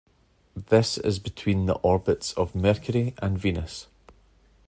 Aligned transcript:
This 0.55 0.97
is 0.97 1.19
between 1.19 1.67
the 1.67 1.75
orbits 1.75 2.33
of 2.33 2.55
Mercury 2.55 3.13
and 3.21 3.37
Venus. 3.37 3.85